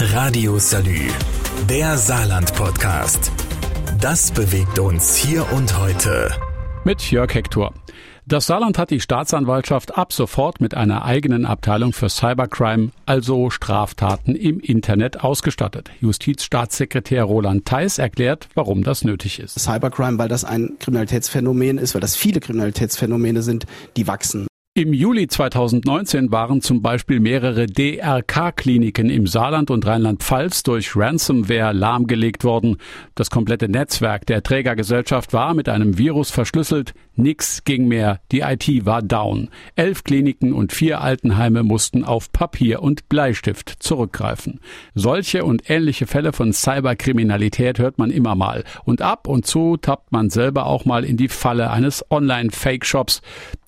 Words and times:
Radio 0.00 0.60
Salü, 0.60 1.08
der 1.68 1.98
Saarland-Podcast. 1.98 3.32
Das 4.00 4.30
bewegt 4.30 4.78
uns 4.78 5.16
hier 5.16 5.44
und 5.52 5.76
heute. 5.76 6.30
Mit 6.84 7.10
Jörg 7.10 7.34
Hector. 7.34 7.74
Das 8.24 8.46
Saarland 8.46 8.78
hat 8.78 8.92
die 8.92 9.00
Staatsanwaltschaft 9.00 9.98
ab 9.98 10.12
sofort 10.12 10.60
mit 10.60 10.74
einer 10.74 11.04
eigenen 11.04 11.44
Abteilung 11.44 11.92
für 11.92 12.08
Cybercrime, 12.08 12.92
also 13.06 13.50
Straftaten 13.50 14.36
im 14.36 14.60
Internet, 14.60 15.24
ausgestattet. 15.24 15.90
Justizstaatssekretär 16.00 17.24
Roland 17.24 17.64
Theis 17.64 17.98
erklärt, 17.98 18.48
warum 18.54 18.84
das 18.84 19.02
nötig 19.02 19.40
ist. 19.40 19.58
Cybercrime, 19.58 20.16
weil 20.18 20.28
das 20.28 20.44
ein 20.44 20.76
Kriminalitätsphänomen 20.78 21.76
ist, 21.76 21.94
weil 21.94 22.00
das 22.00 22.14
viele 22.14 22.38
Kriminalitätsphänomene 22.38 23.42
sind, 23.42 23.66
die 23.96 24.06
wachsen. 24.06 24.46
Im 24.78 24.92
Juli 24.92 25.26
2019 25.26 26.30
waren 26.30 26.60
zum 26.60 26.82
Beispiel 26.82 27.18
mehrere 27.18 27.66
DRK-Kliniken 27.66 29.10
im 29.10 29.26
Saarland 29.26 29.72
und 29.72 29.84
Rheinland-Pfalz 29.84 30.62
durch 30.62 30.94
Ransomware 30.94 31.72
lahmgelegt 31.72 32.44
worden. 32.44 32.76
Das 33.16 33.28
komplette 33.28 33.68
Netzwerk 33.68 34.24
der 34.26 34.44
Trägergesellschaft 34.44 35.32
war 35.32 35.54
mit 35.54 35.68
einem 35.68 35.98
Virus 35.98 36.30
verschlüsselt. 36.30 36.94
Nix 37.16 37.64
ging 37.64 37.88
mehr. 37.88 38.20
Die 38.30 38.42
IT 38.42 38.86
war 38.86 39.02
down. 39.02 39.48
Elf 39.74 40.04
Kliniken 40.04 40.52
und 40.52 40.72
vier 40.72 41.00
Altenheime 41.00 41.64
mussten 41.64 42.04
auf 42.04 42.30
Papier 42.30 42.80
und 42.80 43.08
Bleistift 43.08 43.74
zurückgreifen. 43.80 44.60
Solche 44.94 45.44
und 45.44 45.68
ähnliche 45.68 46.06
Fälle 46.06 46.32
von 46.32 46.52
Cyberkriminalität 46.52 47.80
hört 47.80 47.98
man 47.98 48.12
immer 48.12 48.36
mal. 48.36 48.62
Und 48.84 49.02
ab 49.02 49.26
und 49.26 49.44
zu 49.44 49.76
tappt 49.76 50.12
man 50.12 50.30
selber 50.30 50.66
auch 50.66 50.84
mal 50.84 51.04
in 51.04 51.16
die 51.16 51.26
Falle 51.26 51.72
eines 51.72 52.08
Online-Fake-Shops 52.12 53.22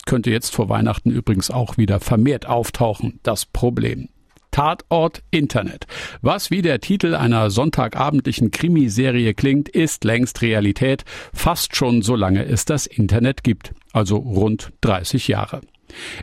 könnte 0.07 0.31
jetzt 0.31 0.55
vor 0.55 0.69
Weihnachten 0.69 1.11
übrigens 1.11 1.51
auch 1.51 1.77
wieder 1.77 2.01
vermehrt 2.01 2.47
auftauchen, 2.47 3.21
das 3.23 3.47
Problem. 3.47 4.09
Tatort 4.51 5.23
Internet. 5.31 5.87
Was 6.23 6.51
wie 6.51 6.63
der 6.63 6.81
Titel 6.81 7.15
einer 7.15 7.51
sonntagabendlichen 7.51 8.51
Krimiserie 8.51 9.35
klingt, 9.35 9.69
ist 9.69 10.05
längst 10.05 10.43
Realität, 10.43 11.05
fast 11.33 11.77
schon 11.77 12.03
so 12.03 12.17
lange 12.17 12.45
es 12.45 12.65
das 12.65 12.87
Internet 12.87 13.45
gibt, 13.45 13.73
also 13.93 14.17
rund 14.17 14.73
30 14.81 15.29
Jahre. 15.29 15.61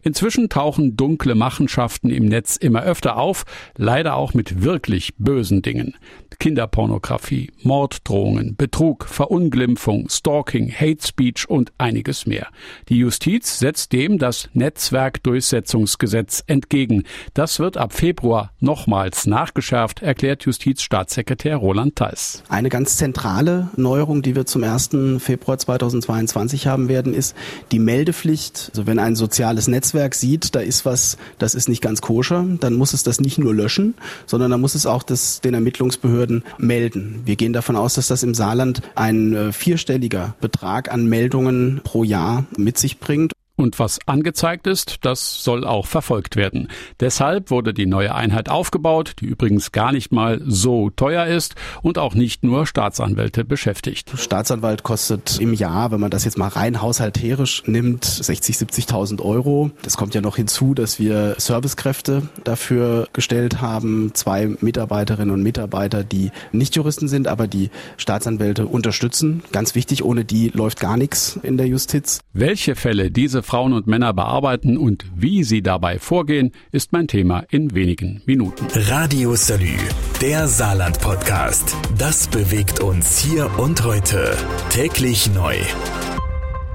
Inzwischen 0.03 0.49
tauchen 0.49 0.97
dunkle 0.97 1.35
Machenschaften 1.35 2.09
im 2.09 2.25
Netz 2.25 2.55
immer 2.55 2.83
öfter 2.83 3.17
auf, 3.17 3.45
leider 3.75 4.15
auch 4.15 4.33
mit 4.33 4.63
wirklich 4.63 5.13
bösen 5.17 5.61
Dingen. 5.61 5.95
Kinderpornografie, 6.39 7.51
Morddrohungen, 7.63 8.55
Betrug, 8.55 9.05
Verunglimpfung, 9.05 10.07
Stalking, 10.09 10.71
Hate 10.71 11.05
Speech 11.05 11.49
und 11.49 11.71
einiges 11.77 12.25
mehr. 12.25 12.47
Die 12.89 12.97
Justiz 12.97 13.59
setzt 13.59 13.91
dem 13.91 14.19
das 14.19 14.49
Netzwerkdurchsetzungsgesetz 14.53 16.43
entgegen. 16.45 17.03
Das 17.33 17.59
wird 17.59 17.77
ab 17.77 17.93
Februar 17.93 18.51
nochmals 18.59 19.25
nachgeschärft, 19.25 20.03
erklärt 20.03 20.43
Justizstaatssekretär 20.43 21.57
Roland 21.57 21.95
Theis. 21.95 22.43
Eine 22.49 22.69
ganz 22.69 22.97
zentrale 22.97 23.69
Neuerung, 23.75 24.21
die 24.21 24.35
wir 24.35 24.45
zum 24.45 24.63
1. 24.63 24.89
Februar 25.19 25.57
2022 25.57 26.67
haben 26.67 26.87
werden, 26.87 27.13
ist 27.13 27.35
die 27.71 27.79
Meldepflicht. 27.79 28.69
Also 28.69 28.85
wenn 28.85 28.99
ein 28.99 29.15
soziales 29.15 29.56
Netzwerk 29.65 30.13
sieht, 30.13 30.53
da 30.53 30.59
ist 30.59 30.85
was, 30.85 31.17
das 31.39 31.55
ist 31.55 31.67
nicht 31.67 31.81
ganz 31.81 32.01
koscher, 32.01 32.45
dann 32.59 32.75
muss 32.75 32.93
es 32.93 33.01
das 33.01 33.19
nicht 33.19 33.39
nur 33.39 33.55
löschen, 33.55 33.95
sondern 34.27 34.51
dann 34.51 34.61
muss 34.61 34.75
es 34.75 34.85
auch 34.85 35.01
das, 35.01 35.41
den 35.41 35.55
Ermittlungsbehörden 35.55 36.17
Behörden 36.17 36.43
melden. 36.57 37.21
Wir 37.25 37.35
gehen 37.35 37.53
davon 37.53 37.75
aus, 37.75 37.95
dass 37.95 38.07
das 38.07 38.23
im 38.23 38.33
Saarland 38.33 38.81
ein 38.95 39.33
äh, 39.33 39.51
vierstelliger 39.51 40.35
Betrag 40.41 40.91
an 40.91 41.07
Meldungen 41.07 41.81
pro 41.83 42.03
Jahr 42.03 42.45
mit 42.57 42.77
sich 42.77 42.99
bringt. 42.99 43.33
Und 43.57 43.79
was 43.79 43.97
angezeigt 44.05 44.67
ist, 44.67 44.97
das 45.01 45.43
soll 45.43 45.65
auch 45.65 45.87
verfolgt 45.87 46.35
werden. 46.35 46.67
Deshalb 46.99 47.49
wurde 47.49 47.73
die 47.73 47.87
neue 47.87 48.13
Einheit 48.13 48.49
aufgebaut, 48.49 49.13
die 49.19 49.25
übrigens 49.25 49.71
gar 49.71 49.91
nicht 49.91 50.11
mal 50.11 50.39
so 50.45 50.91
teuer 50.91 51.25
ist 51.25 51.55
und 51.81 51.97
auch 51.97 52.13
nicht 52.13 52.43
nur 52.43 52.67
Staatsanwälte 52.67 53.43
beschäftigt. 53.43 54.11
Staatsanwalt 54.15 54.83
kostet 54.83 55.39
im 55.39 55.55
Jahr, 55.55 55.89
wenn 55.89 55.99
man 55.99 56.11
das 56.11 56.23
jetzt 56.23 56.37
mal 56.37 56.49
rein 56.49 56.83
haushalterisch 56.83 57.63
nimmt, 57.65 58.05
60, 58.05 58.57
70.000 58.57 59.23
Euro. 59.23 59.71
Das 59.81 59.97
kommt 59.97 60.13
ja 60.13 60.21
noch 60.21 60.35
hinzu, 60.35 60.75
dass 60.75 60.99
wir 60.99 61.33
Servicekräfte 61.39 62.29
dafür 62.43 63.07
gestellt 63.11 63.59
haben, 63.59 64.11
zwei 64.13 64.55
Mitarbeiterinnen 64.61 65.33
und 65.33 65.41
Mitarbeiter, 65.41 66.03
die 66.03 66.29
nicht 66.51 66.75
Juristen 66.75 67.07
sind, 67.07 67.27
aber 67.27 67.47
die 67.47 67.71
Staatsanwälte 67.97 68.67
unterstützen. 68.67 69.41
Ganz 69.51 69.73
wichtig, 69.73 70.03
ohne 70.03 70.25
die 70.25 70.49
läuft 70.49 70.79
gar 70.79 70.95
nichts 70.95 71.39
in 71.41 71.57
der 71.57 71.65
Justiz. 71.65 72.19
Welche 72.33 72.75
Fälle 72.75 73.09
diese 73.09 73.46
Frauen 73.47 73.71
und 73.71 73.87
Männer 73.87 74.13
bearbeiten 74.13 74.77
und 74.77 75.05
wie 75.15 75.45
sie 75.45 75.61
dabei 75.61 75.99
vorgehen, 75.99 76.51
ist 76.73 76.91
mein 76.91 77.07
Thema 77.07 77.45
in 77.49 77.73
wenigen 77.73 78.21
Minuten. 78.25 78.67
Radio 78.89 79.35
Salü, 79.35 79.77
der 80.21 80.49
Saarland-Podcast. 80.49 81.77
Das 81.97 82.27
bewegt 82.27 82.81
uns 82.81 83.19
hier 83.19 83.49
und 83.57 83.85
heute. 83.85 84.35
Täglich 84.69 85.33
neu. 85.33 85.55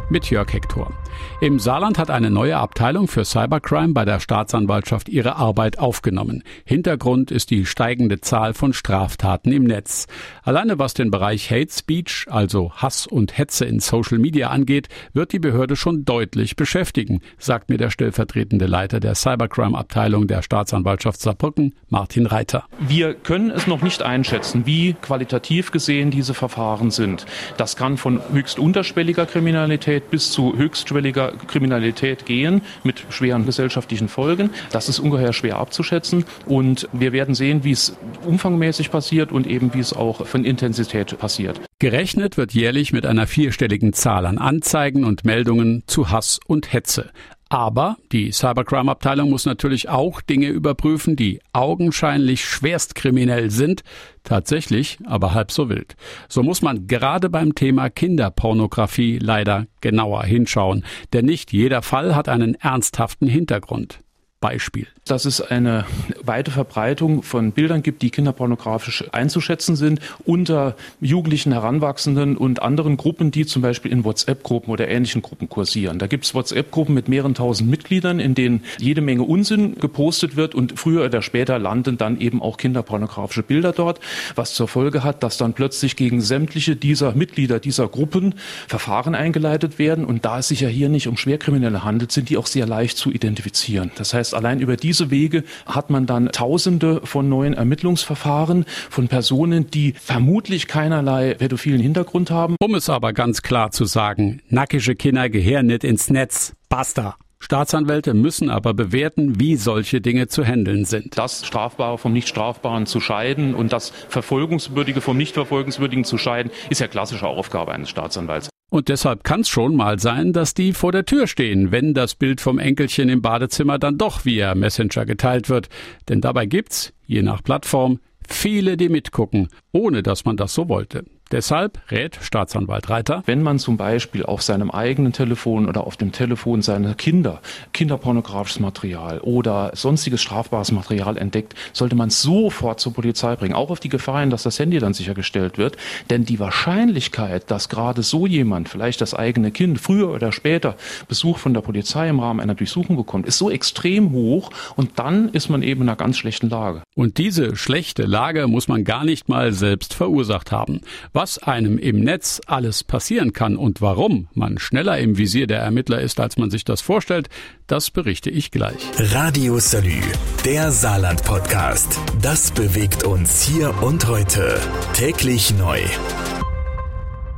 Mit 0.09 0.31
Jörg 0.31 0.51
Hector. 0.51 1.02
Im 1.43 1.59
Saarland 1.59 1.99
hat 1.99 2.09
eine 2.09 2.31
neue 2.31 2.57
Abteilung 2.57 3.09
für 3.09 3.25
Cybercrime 3.25 3.95
bei 3.95 4.05
der 4.05 4.21
Staatsanwaltschaft 4.21 5.09
ihre 5.09 5.35
Arbeit 5.35 5.77
aufgenommen. 5.77 6.45
Hintergrund 6.65 7.33
ist 7.33 7.51
die 7.51 7.67
steigende 7.67 8.21
Zahl 8.21 8.55
von 8.55 8.73
Straftaten 8.73 9.51
im 9.51 9.65
Netz. 9.65 10.07
Alleine 10.45 10.79
was 10.79 10.95
den 10.95 11.11
Bereich 11.11 11.51
Hate 11.51 11.73
Speech, 11.73 12.27
also 12.31 12.71
Hass 12.77 13.09
und 13.09 13.37
Hetze 13.37 13.65
in 13.65 13.81
Social 13.81 14.19
Media 14.19 14.51
angeht, 14.51 14.89
wird 15.15 15.33
die 15.33 15.41
Behörde 15.41 15.75
schon 15.75 16.05
deutlich 16.05 16.55
beschäftigen, 16.55 17.23
sagt 17.39 17.71
mir 17.71 17.77
der 17.77 17.91
stellvertretende 17.91 18.67
Leiter 18.67 19.01
der 19.01 19.17
Cybercrime 19.17 19.77
Abteilung 19.77 20.29
der 20.29 20.43
Staatsanwaltschaft 20.43 21.21
Saarbrücken, 21.21 21.75
Martin 21.89 22.27
Reiter. 22.27 22.67
Wir 22.79 23.15
können 23.15 23.51
es 23.51 23.67
noch 23.67 23.83
nicht 23.83 24.05
einschätzen, 24.05 24.65
wie 24.65 24.93
qualitativ 24.93 25.73
gesehen 25.73 26.13
diese 26.13 26.35
Verfahren 26.35 26.93
sind. 26.93 27.27
Das 27.57 27.75
kann 27.75 27.97
von 27.97 28.21
höchst 28.33 28.61
unterschwelliger 28.61 29.27
Kriminalität 29.27 30.09
bis 30.09 30.31
zu 30.31 30.57
höchstschwelliger 30.57 31.32
Kriminalität 31.47 32.27
gehen 32.27 32.63
mit 32.83 33.05
schweren 33.11 33.47
gesellschaftlichen 33.47 34.09
Folgen. 34.09 34.51
Das 34.71 34.89
ist 34.89 34.99
ungeheuer 34.99 35.33
schwer 35.33 35.59
abzuschätzen 35.59 36.25
und 36.47 36.89
wir 36.93 37.13
werden 37.13 37.35
sehen, 37.35 37.65
wie 37.65 37.73
es 37.73 37.97
umfangmäßig 38.27 38.91
passiert 38.91 39.33
und 39.33 39.47
eben 39.47 39.75
wie 39.75 39.81
es 39.81 39.93
auch 39.93 40.27
von 40.27 40.45
Intensität 40.45 41.19
passiert. 41.19 41.61
Gerechnet 41.79 42.37
wird 42.37 42.53
jährlich 42.53 42.93
mit 42.93 43.07
einer 43.07 43.27
vierstelligen 43.27 43.93
Zahl 43.93 44.27
an 44.27 44.39
Anzeigen 44.39 45.05
und 45.05 45.25
Meldungen 45.25 45.83
zu 45.87 46.11
Hass 46.11 46.39
und 46.47 46.73
Hetze. 46.73 47.11
Aber 47.53 47.99
die 48.13 48.33
Cybercrime-Abteilung 48.33 49.29
muss 49.29 49.45
natürlich 49.45 49.91
auch 49.91 50.23
Dinge 50.23 50.49
überprüfen, 50.49 51.17
die 51.17 51.43
augenscheinlich 51.53 52.47
schwerstkriminell 52.47 53.51
sind, 53.51 53.83
tatsächlich 54.25 54.97
aber 55.05 55.35
halb 55.35 55.53
so 55.53 55.69
wild. 55.69 55.95
So 56.31 56.43
muss 56.43 56.63
man 56.63 56.87
gerade 56.87 57.29
beim 57.29 57.55
Thema 57.55 57.91
Kinderpornografie 57.91 59.19
leider 59.19 59.67
genauer 59.83 60.25
hinschauen, 60.25 60.83
denn 61.13 61.27
nicht 61.27 61.53
jeder 61.53 61.83
Fall 61.83 62.17
hat 62.17 62.31
einen 62.31 62.55
ernsthaften 62.55 63.27
Hintergrund. 63.27 63.99
Beispiel? 64.43 64.87
Dass 65.07 65.25
es 65.25 65.41
eine 65.41 65.87
weite 66.23 66.51
Verbreitung 66.51 67.23
von 67.23 67.53
Bildern 67.53 67.83
gibt, 67.83 68.03
die 68.03 68.11
kinderpornografisch 68.11 69.05
einzuschätzen 69.13 69.77
sind, 69.77 70.01
unter 70.27 70.77
Jugendlichen, 71.01 71.53
Heranwachsenden 71.53 72.37
und 72.37 72.61
anderen 72.61 72.99
Gruppen, 72.99 73.31
die 73.31 73.47
zum 73.47 73.63
Beispiel 73.63 73.91
in 73.91 74.05
WhatsApp-Gruppen 74.05 74.71
oder 74.71 74.89
ähnlichen 74.89 75.23
Gruppen 75.23 75.49
kursieren. 75.49 75.99
Da 75.99 76.09
gibt 76.09 76.25
es 76.25 76.35
WhatsApp-Gruppen 76.35 76.95
mit 76.95 77.09
mehreren 77.09 77.35
tausend 77.35 77.71
Mitgliedern, 77.71 78.21
in 78.21 78.35
denen 78.35 78.65
jede 78.79 79.01
Menge 79.01 79.23
Unsinn 79.23 79.79
gepostet 79.79 80.37
wird 80.37 80.55
und 80.55 80.79
früher 80.79 81.05
oder 81.05 81.23
später 81.23 81.59
landen 81.59 81.97
dann 81.97 82.21
eben 82.21 82.43
auch 82.43 82.57
kinderpornografische 82.57 83.43
Bilder 83.43 83.73
dort, 83.73 84.01
was 84.35 84.55
zur 84.55 84.69
Folge 84.69 85.05
hat, 85.05 85.23
dass 85.23 85.39
dann 85.39 85.55
plötzlich 85.55 85.97
gegen 85.97 86.21
sämtliche 86.21 86.77
dieser 86.77 87.15
Mitglieder 87.15 87.61
dieser 87.61 87.87
Gruppen 87.87 88.35
Verfahren 88.67 89.15
eingeleitet 89.15 89.79
werden. 89.79 90.05
Und 90.05 90.25
da 90.25 90.41
es 90.41 90.49
sich 90.49 90.61
ja 90.61 90.69
hier 90.69 90.89
nicht 90.89 91.07
um 91.07 91.17
Schwerkriminelle 91.17 91.85
handelt, 91.85 92.11
sind 92.11 92.29
die 92.29 92.37
auch 92.37 92.47
sehr 92.47 92.67
leicht 92.67 92.97
zu 92.97 93.13
identifizieren. 93.13 93.93
Das 93.97 94.13
heißt, 94.13 94.32
allein 94.35 94.61
über 94.61 94.77
diese 94.77 95.11
Wege 95.11 95.45
hat 95.67 95.91
man 95.91 96.07
dann 96.07 96.31
Tausende 96.33 97.01
von 97.05 97.29
neuen 97.29 97.55
Ermittlungsverfahren 97.55 98.65
von 98.91 99.09
Personen, 99.09 99.71
die 99.71 99.95
vermutlich 100.01 100.67
keinerlei 100.67 101.35
pädophilen 101.35 101.81
Hintergrund 101.81 102.31
haben. 102.31 102.57
Um 102.61 102.75
es 102.75 102.89
aber 102.89 103.13
ganz 103.13 103.43
klar 103.43 103.71
zu 103.71 103.85
sagen, 103.85 104.41
nackische 104.49 104.95
Kinder 104.95 105.29
gehören 105.29 105.67
nicht 105.67 105.85
ins 105.85 106.11
Netz. 106.11 106.55
Basta. 106.69 107.17
Staatsanwälte 107.43 108.15
müssen 108.15 108.51
aber 108.51 108.73
bewerten, 108.73 109.41
wie 109.41 109.57
solche 109.57 110.01
Dinge 110.01 110.29
zu 110.29 110.45
handeln 110.45 110.85
sind. 110.85 111.19
Das 111.19 111.45
Strafbare 111.45 111.99
vom 111.99 112.13
Nicht-Strafbaren 112.13 112.87
zu 112.87 113.01
scheiden 113.01 113.57
und 113.57 113.73
das 113.73 113.91
Verfolgungswürdige 114.09 115.01
vom 115.01 115.17
Nicht-Verfolgungswürdigen 115.17 116.05
zu 116.05 116.19
scheiden, 116.19 116.53
ist 116.71 116.81
ja 116.81 116.87
klassische 116.87 117.27
Aufgabe 117.27 117.73
eines 117.73 117.91
Staatsanwalts. 117.91 118.52
Und 118.73 118.89
deshalb 118.89 119.23
kann 119.23 119.43
es 119.43 119.51
schon 119.51 119.77
mal 119.77 119.99
sein, 119.99 120.33
dass 120.33 120.55
die 120.55 120.73
vor 120.73 120.93
der 120.93 121.05
Tür 121.05 121.27
stehen, 121.27 121.73
wenn 121.73 121.93
das 121.93 122.15
Bild 122.15 122.41
vom 122.41 122.59
Enkelchen 122.59 123.11
im 123.11 123.21
Badezimmer 123.21 123.79
dann 123.79 123.99
doch 123.99 124.25
via 124.25 124.55
Messenger 124.55 125.05
geteilt 125.05 125.51
wird. 125.51 125.69
Denn 126.09 126.23
dabei 126.23 126.47
gibt's, 126.47 126.95
je 127.07 127.21
nach 127.21 127.43
Plattform, 127.43 128.01
viele, 128.27 128.79
die 128.79 128.89
mitgucken, 128.89 129.49
ohne 129.73 130.03
dass 130.03 130.25
man 130.25 130.39
das 130.39 130.55
so 130.55 130.71
wollte. 130.71 131.05
Deshalb 131.33 131.79
rät 131.91 132.19
Staatsanwalt 132.21 132.91
Reiter, 132.91 133.23
wenn 133.25 133.41
man 133.41 133.59
zum 133.59 133.79
Beispiel 133.79 134.23
auf 134.23 134.43
seinem 134.43 134.71
eigenen 134.71 135.15
Telefon 135.15 135.67
oder 135.67 135.87
auf 135.87 135.97
dem 135.97 136.13
Telefon 136.13 136.61
seiner 136.61 136.95
Kinder 136.95 137.41
kinderpornografisches 137.73 138.61
Material 138.61 139.19
oder 139.21 139.71
sonstiges 139.75 140.21
strafbares 140.21 140.73
Material 140.73 141.17
entdeckt, 141.17 141.55
sollte 141.73 141.97
man 141.97 142.11
sofort 142.11 142.81
zur 142.81 142.93
Polizei 142.93 143.35
bringen, 143.37 143.55
auch 143.55 143.71
auf 143.71 143.81
die 143.81 143.89
Gefahr 143.89 144.21
hin, 144.21 144.29
dass 144.29 144.43
das 144.43 144.59
Handy 144.59 144.79
dann 144.79 144.93
sichergestellt 144.93 145.57
wird. 145.57 145.79
Denn 146.11 146.27
die 146.27 146.39
Wahrscheinlichkeit, 146.39 147.51
dass 147.51 147.71
gerade 147.71 148.03
so 148.03 148.27
jemand, 148.27 148.69
vielleicht 148.69 149.01
das 149.01 149.15
eigene 149.15 149.53
Kind, 149.53 149.81
früher 149.81 150.11
oder 150.11 150.33
später 150.33 150.77
Besuch 151.09 151.39
von 151.39 151.55
der 151.55 151.63
Polizei 151.63 152.11
im 152.11 152.21
Rahmen 152.21 152.41
einer 152.41 152.55
Durchsuchung 152.55 152.97
bekommt, 152.97 153.27
ist 153.27 153.39
so 153.39 153.51
extrem 153.51 154.13
hoch 154.13 154.51
und 154.77 154.99
dann 154.99 155.31
ist 155.31 155.49
man 155.49 155.63
eben 155.63 155.81
in 155.81 155.89
einer 155.89 155.97
ganz 155.97 156.19
schlechten 156.19 156.51
Lage. 156.51 156.83
Und 156.95 157.17
diese 157.17 157.57
schlechte 157.57 158.03
Lage 158.03 158.49
muss 158.49 158.69
man 158.69 158.85
gar 158.85 159.05
nicht 159.05 159.31
mal 159.31 159.55
selbst 159.55 159.95
verursacht 159.95 160.53
haben. 160.53 160.83
Was 161.15 161.22
einem 161.39 161.79
im 161.79 162.01
Netz 162.01 162.41
alles 162.47 162.85
passieren 162.85 163.33
kann 163.33 163.57
und 163.57 163.81
warum 163.81 164.29
man 164.35 164.59
schneller 164.59 164.99
im 164.99 165.19
Visier 165.19 165.47
der 165.47 165.61
Ermittler 165.61 166.01
ist, 166.01 166.19
als 166.19 166.37
man 166.37 166.51
sich 166.51 166.65
das 166.65 166.81
vorstellt, 166.81 167.29
das 167.67 167.91
berichte 167.91 168.29
ich 168.29 168.51
gleich. 168.51 168.83
Radio 168.99 169.59
Salü, 169.59 170.01
der 170.45 170.73
Saarland-Podcast. 170.73 171.99
Das 172.21 172.51
bewegt 172.51 173.05
uns 173.05 173.43
hier 173.43 173.73
und 173.83 174.07
heute. 174.09 174.59
Täglich 174.95 175.55
neu 175.57 175.81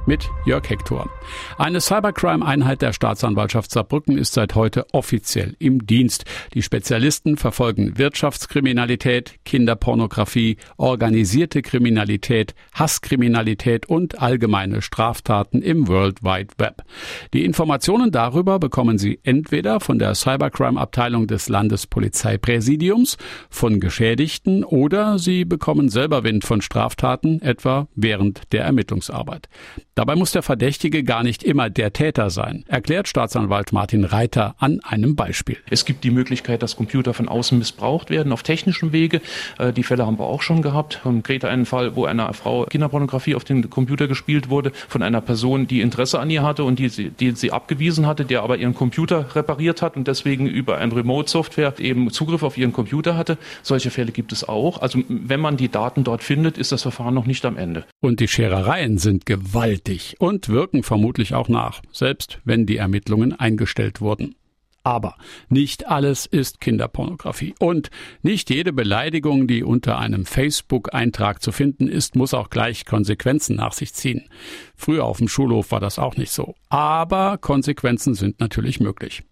mit 0.07 0.29
Jörg 0.45 0.69
Hector. 0.69 1.09
Eine 1.59 1.81
Cybercrime-Einheit 1.81 2.83
der 2.83 2.93
Staatsanwaltschaft 2.93 3.71
Saarbrücken 3.71 4.19
ist 4.19 4.35
seit 4.35 4.55
heute 4.55 4.87
offiziell 4.93 5.57
im 5.59 5.87
Dienst. 5.87 6.25
Die 6.55 6.63
Spezialisten 6.63 7.37
verfolgen 7.37 7.99
Wirtschaftskriminalität, 7.99 9.35
Kinderpornografie, 9.45 10.57
organisierte 10.77 11.63
Kriminalität, 11.63 12.55
Hasskriminalität 12.75 13.87
und 13.87 14.21
allgemeine 14.21 14.83
Straftaten 14.83 15.63
im 15.63 15.89
World 15.89 16.23
Wide 16.23 16.55
Web. 16.59 16.83
Die 17.33 17.45
Informationen 17.45 18.11
darüber 18.11 18.59
bekommen 18.59 18.99
Sie 18.99 19.21
entweder 19.23 19.81
von 19.81 19.99
der 19.99 20.15
Cybercrime-Abteilung 20.15 21.27
des 21.27 21.49
Landespolizeipräsidiums, 21.49 23.17
von 23.51 23.81
Geschädigten 23.81 24.65
oder 24.65 25.19
Sie 25.19 25.45
bekommen 25.45 25.89
selber 25.89 26.25
Wind 26.25 26.45
von 26.45 26.61
Straftaten, 26.61 27.41
etwa 27.43 27.89
während 27.95 28.53
der 28.53 28.65
Ermittlungsarbeit. 28.65 29.49
Dabei 29.95 30.17
muss 30.17 30.33
der 30.33 30.43
Verdächtige 30.43 31.05
gar 31.15 31.23
nicht 31.23 31.45
immer 31.45 31.71
der 31.71 31.93
Täter 31.93 32.29
sein, 32.29 32.65
erklärt 32.67 33.07
Staatsanwalt 33.07 33.73
Martin 33.73 34.03
Reiter 34.03 34.57
an 34.59 34.81
einem 34.81 35.15
Beispiel. 35.15 35.59
Es 35.71 35.85
gibt 35.85 36.03
die 36.03 36.11
Möglichkeit, 36.11 36.61
dass 36.61 36.75
Computer 36.75 37.15
von 37.15 37.29
außen 37.29 37.57
missbraucht 37.57 38.11
werden 38.11 38.33
auf 38.33 38.43
technischem 38.43 38.91
Wege. 38.91 39.21
Äh, 39.61 39.73
die 39.73 39.85
Fälle 39.85 40.07
haben 40.07 40.19
wir 40.19 40.25
auch 40.25 40.43
schon 40.43 40.61
gehabt. 40.61 40.99
Konkret 41.05 41.45
einen 41.45 41.67
Fall, 41.67 41.95
wo 41.95 42.05
einer 42.05 42.33
Frau 42.33 42.65
Kinderpornografie 42.65 43.37
auf 43.37 43.45
den 43.45 43.71
Computer 43.71 44.09
gespielt 44.09 44.51
wurde 44.51 44.73
von 44.89 45.05
einer 45.05 45.21
Person, 45.21 45.69
die 45.69 45.83
Interesse 45.83 46.19
an 46.19 46.31
ihr 46.31 46.43
hatte 46.43 46.65
und 46.65 46.81
die 46.81 46.89
sie, 46.89 47.11
die 47.11 47.31
sie 47.31 47.53
abgewiesen 47.53 48.09
hatte, 48.09 48.25
der 48.25 48.43
aber 48.43 48.57
ihren 48.57 48.75
Computer 48.75 49.37
repariert 49.37 49.83
hat 49.83 49.97
und 49.97 50.09
deswegen 50.09 50.49
über 50.49 50.79
ein 50.79 50.91
Remote-Software 50.91 51.75
eben 51.79 52.11
Zugriff 52.11 52.43
auf 52.43 52.59
ihren 52.59 52.73
Computer 52.73 53.17
hatte. 53.17 53.39
Solche 53.63 53.93
Fälle 53.93 54.11
gibt 54.11 54.33
es 54.33 54.49
auch. 54.49 54.83
Also 54.83 54.99
wenn 55.09 55.39
man 55.39 55.57
die 55.57 55.69
Daten 55.69 56.03
dort 56.03 56.25
findet, 56.25 56.59
ist 56.59 56.73
das 56.73 56.83
Verfahren 56.83 57.15
noch 57.15 57.27
nicht 57.27 57.45
am 57.45 57.57
Ende. 57.57 57.85
Und 58.01 58.19
die 58.19 58.27
Scherereien 58.27 58.99
sind 58.99 59.27
gewaltig 59.27 60.17
und 60.19 60.49
wirken 60.49 60.83
vermutlich 60.83 61.04
auch 61.35 61.49
nach, 61.49 61.83
selbst 61.93 62.41
wenn 62.45 62.67
die 62.67 62.79
Ermittlungen 62.79 63.33
eingestellt 63.33 64.01
wurden. 64.01 64.35
Aber 64.87 65.17
nicht 65.49 65.89
alles 65.89 66.27
ist 66.27 66.61
Kinderpornografie. 66.61 67.55
Und 67.59 67.91
nicht 68.23 68.51
jede 68.51 68.73
Beleidigung, 68.73 69.47
die 69.47 69.65
unter 69.65 69.99
einem 69.99 70.27
Facebook-Eintrag 70.27 71.43
zu 71.43 71.53
finden 71.53 71.89
ist, 71.89 72.17
muss 72.17 72.35
auch 72.35 72.51
gleich 72.51 72.85
Konsequenzen 72.85 73.57
nach 73.57 73.73
sich 73.73 73.95
ziehen. 73.95 74.29
Früher 74.77 75.05
auf 75.05 75.19
dem 75.19 75.29
Schulhof 75.29 75.71
war 75.71 75.81
das 75.81 75.99
auch 75.99 76.19
nicht 76.19 76.33
so. 76.33 76.55
Aber 76.69 77.39
Konsequenzen 77.39 78.15
sind 78.15 78.41
natürlich 78.41 78.79
möglich. 78.79 79.23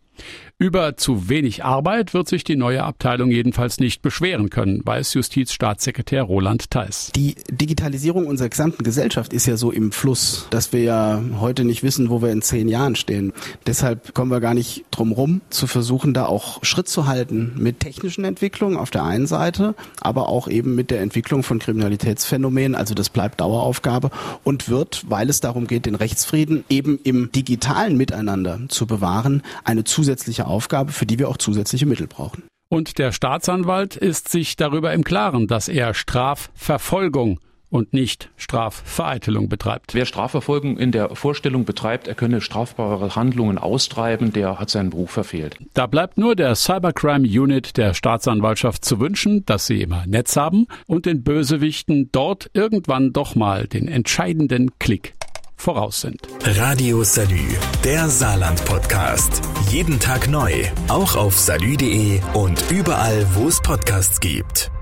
Über 0.59 0.97
zu 0.97 1.29
wenig 1.29 1.65
Arbeit 1.65 2.15
wird 2.15 2.29
sich 2.29 2.45
die 2.45 2.55
neue 2.55 2.85
Abteilung 2.85 3.33
jedenfalls 3.33 3.81
nicht 3.81 4.01
beschweren 4.01 4.49
können, 4.49 4.81
weiß 4.85 5.15
Justizstaatssekretär 5.15 6.23
Roland 6.23 6.71
Theis. 6.71 7.11
Die 7.17 7.35
Digitalisierung 7.51 8.29
unserer 8.29 8.49
gesamten 8.49 8.85
Gesellschaft 8.85 9.33
ist 9.33 9.47
ja 9.47 9.57
so 9.57 9.73
im 9.73 9.91
Fluss, 9.91 10.47
dass 10.51 10.73
wir 10.73 10.83
ja 10.83 11.21
heute 11.41 11.65
nicht 11.65 11.83
wissen, 11.83 12.11
wo 12.11 12.23
wir 12.23 12.31
in 12.31 12.43
zehn 12.43 12.69
Jahren 12.69 12.95
stehen. 12.95 13.33
Deshalb 13.67 14.15
kommen 14.15 14.31
wir 14.31 14.39
gar 14.39 14.55
nicht 14.55 14.85
drum 14.93 15.11
rum, 15.11 15.41
zu 15.51 15.67
versuchen, 15.67 16.15
da 16.15 16.27
auch 16.27 16.63
Schritt 16.63 16.89
zu 16.89 17.09
halten 17.09 17.55
mit 17.57 17.81
technischen 17.81 18.25
Entwicklungen 18.25 18.77
auf 18.77 18.91
der 18.91 19.03
einen 19.03 19.27
Seite, 19.27 19.75
aber 20.01 20.29
auch 20.29 20.47
eben 20.47 20.77
mit 20.77 20.93
der 20.93 21.01
Entwicklung 21.01 21.43
von 21.43 21.59
Kriminalitätsphänomenen. 21.59 22.77
Also 22.77 22.95
das 22.95 23.11
bleibt 23.11 23.41
Daueraufgabe 23.41 24.11
und 24.45 24.69
wird, 24.69 25.07
weil 25.09 25.29
es 25.29 25.41
darum 25.41 25.67
geht, 25.67 25.87
den 25.87 25.97
Rechtsfrieden 25.97 26.63
eben 26.69 27.01
im 27.03 27.33
digitalen 27.33 27.97
Miteinander 27.97 28.61
zu 28.69 28.87
bewahren, 28.87 29.43
eine 29.65 29.83
zusätzliche 30.13 30.47
Aufgabe, 30.47 30.93
für 30.93 31.07
die 31.07 31.19
wir 31.19 31.29
auch 31.29 31.39
zusätzliche 31.39 31.87
Mittel 31.87 32.07
brauchen. 32.07 32.43
Und 32.69 32.99
der 32.99 33.13
Staatsanwalt 33.13 33.97
ist 33.97 34.29
sich 34.29 34.57
darüber 34.57 34.93
im 34.93 35.05
Klaren, 35.05 35.47
dass 35.47 35.69
er 35.69 35.95
Strafverfolgung 35.95 37.41
und 37.71 37.95
nicht 37.95 38.29
Strafvereitelung 38.37 39.49
betreibt. 39.49 39.95
Wer 39.95 40.05
Strafverfolgung 40.05 40.77
in 40.77 40.93
der 40.93 41.17
Vorstellung 41.17 41.65
betreibt, 41.65 42.07
er 42.07 42.15
könne 42.15 42.43
strafbare 42.43 43.17
Handlungen 43.17 43.57
austreiben, 43.57 44.35
der 44.35 44.59
hat 44.59 44.69
seinen 44.69 44.91
Beruf 44.91 45.11
verfehlt. 45.11 45.57
Da 45.73 45.87
bleibt 45.87 46.19
nur 46.19 46.37
der 46.37 46.55
Cybercrime 46.55 47.27
Unit 47.27 47.79
der 47.79 47.95
Staatsanwaltschaft 47.95 48.85
zu 48.85 49.01
wünschen, 49.01 49.47
dass 49.47 49.67
sie 49.67 49.81
immer 49.81 50.05
Netz 50.07 50.37
haben 50.37 50.67
und 50.87 51.07
den 51.07 51.23
Bösewichten 51.23 52.11
dort 52.13 52.51
irgendwann 52.53 53.15
doch 53.15 53.35
mal 53.35 53.67
den 53.67 53.89
entscheidenden 53.89 54.79
Klick 54.79 55.15
voraus 55.63 56.01
sind. 56.01 56.21
Radio 56.45 57.05
Salü, 57.05 57.57
der 57.85 58.09
Saarland-Podcast. 58.09 59.41
Jeden 59.71 60.01
Tag 60.01 60.29
neu, 60.29 60.53
auch 60.89 61.17
auf 61.17 61.39
salü.de 61.39 62.21
und 62.35 62.71
überall, 62.71 63.27
wo 63.35 63.49
es 63.49 63.61
Podcasts 63.61 64.19
gibt. 64.21 64.73